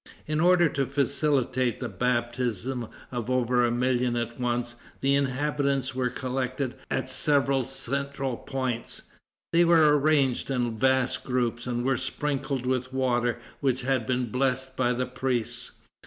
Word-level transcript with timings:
In 0.25 0.39
order 0.39 0.67
to 0.67 0.87
facilitate 0.87 1.79
the 1.79 1.87
baptism 1.87 2.87
of 3.11 3.29
over 3.29 3.63
a 3.63 3.69
million 3.69 4.15
at 4.15 4.39
once, 4.39 4.73
the 4.99 5.13
inhabitants 5.13 5.93
were 5.93 6.09
collected 6.09 6.73
at 6.89 7.07
several 7.07 7.67
central 7.67 8.35
points. 8.35 9.03
They 9.53 9.63
were 9.63 9.95
arranged 9.95 10.49
in 10.49 10.75
vast 10.75 11.23
groups, 11.23 11.67
and 11.67 11.85
were 11.85 11.97
sprinkled 11.97 12.65
with 12.65 12.91
water 12.91 13.39
which 13.59 13.83
had 13.83 14.07
been 14.07 14.31
blessed 14.31 14.75
by 14.75 14.93
the 14.93 15.05
priests. 15.05 15.73